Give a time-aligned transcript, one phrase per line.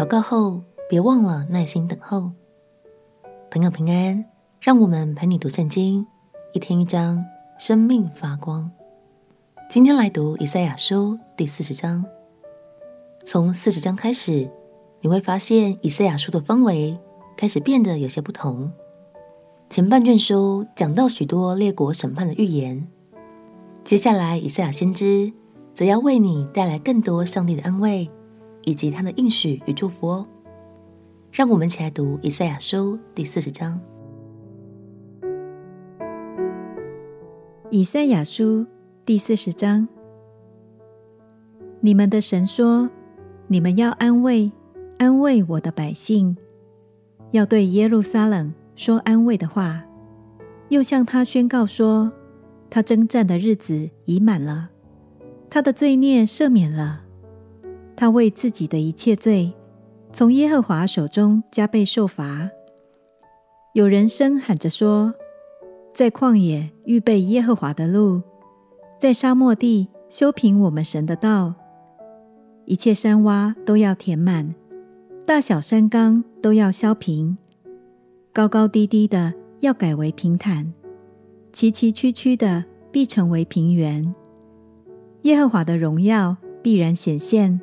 [0.00, 2.30] 祷告后，别忘了耐心等候。
[3.50, 4.24] 朋友平安，
[4.58, 6.06] 让我们陪你读圣经，
[6.54, 7.22] 一天一章，
[7.58, 8.70] 生命发光。
[9.68, 12.02] 今天来读以赛亚书第四十章。
[13.26, 14.50] 从四十章开始，
[15.02, 16.98] 你会发现以赛亚书的氛围
[17.36, 18.72] 开始变得有些不同。
[19.68, 22.88] 前半卷书讲到许多列国审判的预言，
[23.84, 25.30] 接下来以赛亚先知
[25.74, 28.10] 则要为你带来更多上帝的安慰。
[28.62, 30.26] 以及他的应许与祝福哦。
[31.32, 33.80] 让我们一起来读以赛亚书第四十章。
[37.70, 38.66] 以赛亚书
[39.06, 39.86] 第四十章：
[41.80, 42.90] 你们的神说
[43.46, 44.50] ：“你们要安慰，
[44.98, 46.36] 安慰我的百姓，
[47.30, 49.84] 要对耶路撒冷说安慰的话，
[50.70, 52.10] 又向他宣告说：
[52.68, 54.70] 他征战的日子已满了，
[55.48, 57.04] 他的罪孽赦免了。”
[58.00, 59.52] 他为自己的一切罪，
[60.10, 62.48] 从耶和华手中加倍受罚。
[63.74, 65.12] 有人声喊着说
[65.92, 68.22] ：“在旷野预备耶和华的路，
[68.98, 71.52] 在沙漠地修平我们神的道。
[72.64, 74.54] 一切山洼都要填满，
[75.26, 77.36] 大小山冈都要削平，
[78.32, 80.72] 高高低低的要改为平坦，
[81.52, 84.14] 崎崎岖岖的必成为平原。
[85.24, 87.60] 耶和华的荣耀必然显现。”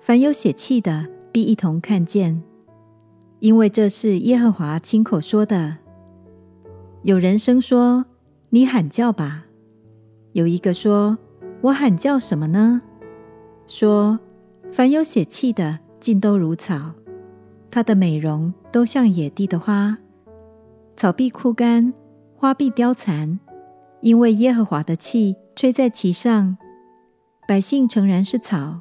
[0.00, 2.42] 凡有血气的，必一同看见，
[3.40, 5.76] 因为这是耶和华亲口说的。
[7.02, 8.06] 有人声说
[8.50, 9.44] ：“你喊叫吧。”
[10.32, 11.18] 有一个说
[11.60, 12.80] ：“我喊叫什么呢？”
[13.68, 14.18] 说
[14.72, 16.92] ：“凡有血气的，尽都如草，
[17.70, 19.98] 它的美容都像野地的花，
[20.96, 21.92] 草必枯干，
[22.34, 23.38] 花必凋残，
[24.00, 26.56] 因为耶和华的气吹在其上。
[27.46, 28.80] 百姓诚然是草。”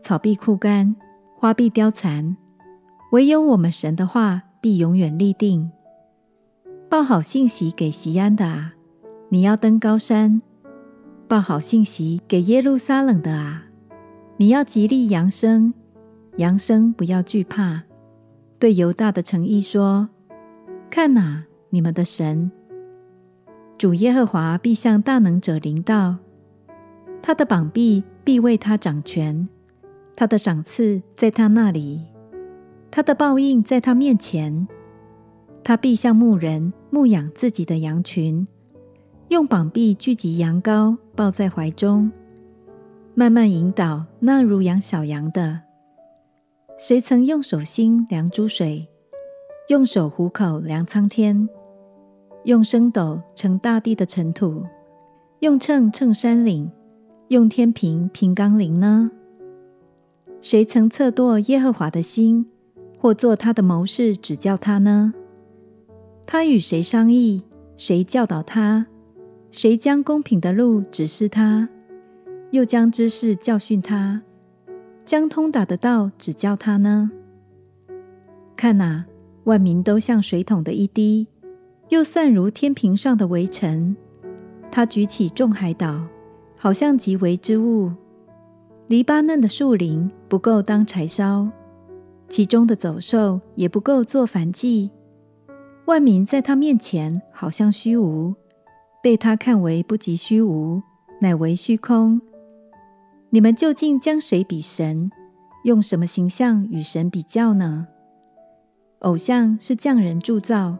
[0.00, 0.94] 草必枯干，
[1.36, 2.36] 花必凋残，
[3.12, 5.70] 唯有我们神的话必永远立定。
[6.88, 8.74] 报好信息给锡安的啊，
[9.28, 10.40] 你要登高山；
[11.26, 13.64] 报好信息给耶路撒冷的啊，
[14.38, 15.74] 你要极力扬声，
[16.36, 17.82] 扬声不要惧怕。
[18.58, 20.08] 对犹大的诚意说：
[20.88, 22.50] 看哪，你们的神
[23.76, 26.16] 主耶和华必向大能者临到，
[27.22, 29.48] 他的膀臂必为他掌权。
[30.18, 32.04] 他的赏赐在他那里，
[32.90, 34.66] 他的报应在他面前。
[35.62, 38.48] 他必像牧人牧养自己的羊群，
[39.28, 42.10] 用膀臂聚集羊羔，抱在怀中，
[43.14, 45.60] 慢慢引导那如养小羊的。
[46.76, 48.88] 谁曾用手心量诸水，
[49.68, 51.48] 用手虎口量苍天，
[52.42, 54.64] 用升斗盛大地的尘土，
[55.38, 56.68] 用秤称山岭，
[57.28, 59.12] 用天平平冈陵呢？
[60.40, 62.46] 谁曾测度耶和华的心，
[62.98, 65.12] 或做他的谋士指教他呢？
[66.26, 67.42] 他与谁商议？
[67.76, 68.86] 谁教导他？
[69.50, 71.68] 谁将公平的路指示他？
[72.52, 74.22] 又将知识教训他？
[75.04, 77.10] 将通达的道指教他呢？
[78.54, 79.04] 看哪，
[79.44, 81.26] 万民都像水桶的一滴，
[81.88, 83.96] 又算如天平上的微尘。
[84.70, 86.06] 他举起众海岛，
[86.56, 87.90] 好像极微之物。
[88.88, 91.46] 黎巴嫩的树林不够当柴烧，
[92.26, 94.90] 其中的走兽也不够做燔祭。
[95.84, 98.34] 万民在他面前好像虚无，
[99.02, 100.80] 被他看为不及虚无，
[101.20, 102.18] 乃为虚空。
[103.28, 105.10] 你们究竟将谁比神？
[105.64, 107.88] 用什么形象与神比较呢？
[109.00, 110.78] 偶像是匠人铸造，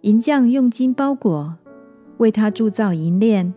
[0.00, 1.54] 银匠用金包裹，
[2.16, 3.52] 为他铸造银链。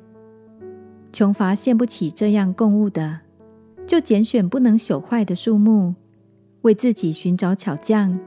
[1.14, 3.22] 穷乏献不起这样供物的。
[3.88, 5.96] 就拣选不能朽坏的树木，
[6.64, 8.20] 为自己寻找巧匠，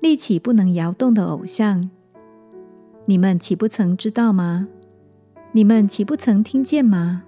[0.00, 1.90] 立起不能摇动的偶像。
[3.06, 4.68] 你们岂不曾知道吗？
[5.50, 7.24] 你们岂不曾听见吗？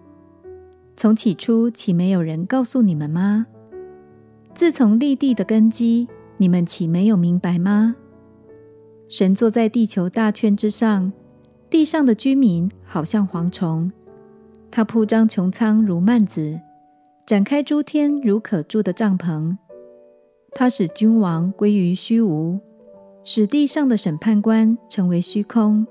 [0.97, 3.46] 从起初岂没有人告诉你们吗？
[4.55, 6.06] 自从立地的根基，
[6.37, 7.96] 你们岂没有明白吗？
[9.08, 11.12] 神坐在地球大圈之上，
[11.69, 13.90] 地上的居民好像蝗虫，
[14.70, 16.61] 他铺张穹苍如幔子。
[17.32, 19.56] 展开诸天如可住的帐篷，
[20.50, 22.61] 他使君王归于虚无，
[23.25, 25.87] 使地上的审判官成为虚空。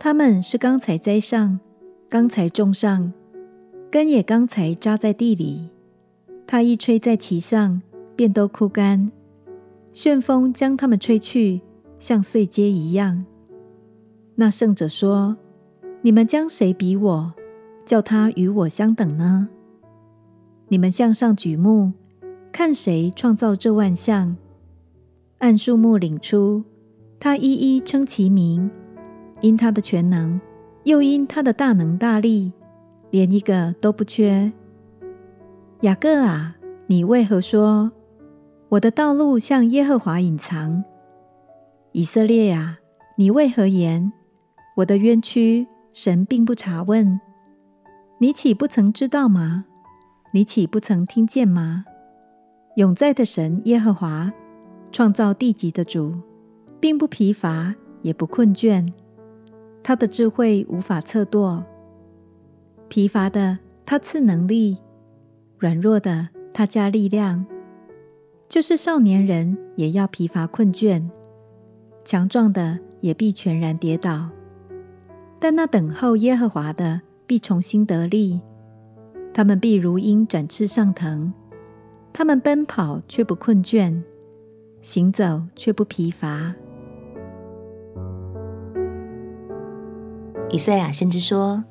[0.00, 1.60] 他们是刚才栽上，
[2.08, 3.12] 刚才种上，
[3.88, 5.70] 根也刚才扎在地里。
[6.44, 7.80] 他一吹在其上，
[8.16, 9.12] 便都枯干。
[9.92, 11.60] 旋风将他们吹去，
[12.00, 13.24] 像碎秸一样。
[14.34, 15.36] 那圣者说
[16.02, 17.32] ：“你们将谁比我，
[17.86, 19.50] 叫他与我相等呢？”
[20.68, 21.92] 你们向上举目，
[22.50, 24.36] 看谁创造这万象，
[25.38, 26.64] 按数目领出，
[27.20, 28.68] 他一一称其名，
[29.40, 30.40] 因他的全能，
[30.82, 32.52] 又因他的大能大力，
[33.10, 34.52] 连一个都不缺。
[35.82, 36.56] 雅各啊，
[36.88, 37.92] 你为何说
[38.70, 40.82] 我的道路向耶和华隐藏？
[41.92, 42.78] 以色列啊，
[43.16, 44.12] 你为何言
[44.78, 47.20] 我的冤屈神并不查问？
[48.18, 49.66] 你岂不曾知道吗？
[50.36, 51.86] 你岂不曾听见吗？
[52.74, 54.30] 永在的神耶和华，
[54.92, 56.14] 创造地极的主，
[56.78, 58.92] 并不疲乏，也不困倦。
[59.82, 61.62] 他的智慧无法测度。
[62.90, 63.56] 疲乏的
[63.86, 64.76] 他赐能力，
[65.56, 67.46] 软弱的他加力量。
[68.46, 71.02] 就是少年人也要疲乏困倦，
[72.04, 74.28] 强壮的也必全然跌倒。
[75.40, 78.42] 但那等候耶和华的，必重新得力，
[79.36, 81.30] 他们必如鹰展翅上腾，
[82.10, 84.02] 他们奔跑却不困倦，
[84.80, 86.54] 行走却不疲乏。
[90.48, 91.62] 以赛亚先知说：“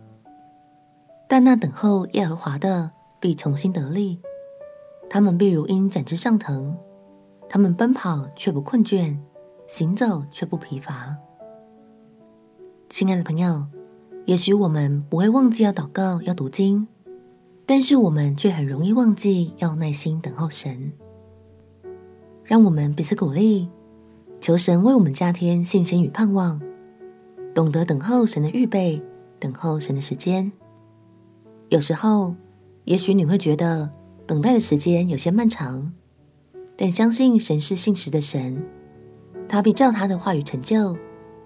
[1.27, 4.19] 但那等候耶和华的，必重新得力，
[5.09, 6.77] 他们必如鹰展翅上腾，
[7.49, 9.17] 他们奔跑却不困倦，
[9.65, 11.17] 行走却不疲乏。”
[12.91, 13.65] 亲爱的朋友。
[14.25, 16.87] 也许我们不会忘记要祷告、要读经，
[17.65, 20.91] 但是我们却很容易忘记要耐心等候神。
[22.43, 23.67] 让我们彼此鼓励，
[24.39, 26.61] 求神为我们加添信心与盼望，
[27.55, 29.01] 懂得等候神的预备，
[29.39, 30.51] 等候神的时间。
[31.69, 32.35] 有时候，
[32.83, 33.89] 也许你会觉得
[34.27, 35.91] 等待的时间有些漫长，
[36.77, 38.63] 但相信神是信实的神，
[39.49, 40.95] 他必照他的话语成就，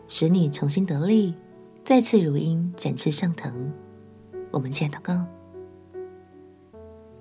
[0.10, 1.34] 使你重新得力。
[1.86, 3.72] 再次如鹰展翅上腾，
[4.52, 5.26] 我们见祷告。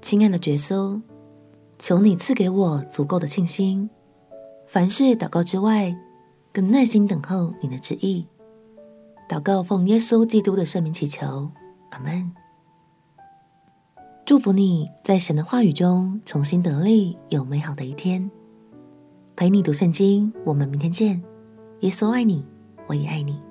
[0.00, 1.00] 亲爱的耶稣，
[1.78, 3.90] 求你赐给我足够的信心，
[4.66, 5.94] 凡事祷告之外，
[6.52, 8.26] 更耐心等候你的旨意。
[9.28, 11.50] 祷告奉耶稣基督的圣名祈求，
[11.90, 12.32] 阿门。
[14.24, 18.30] 祝福你在神的话语中重新得力，有美好的一天。
[19.36, 21.22] 陪你读圣经，我们明天见。
[21.80, 22.44] 耶稣爱你，
[22.86, 23.47] 我也爱你。